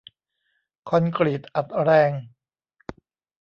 [0.89, 2.11] คอนกรีตอัดแรง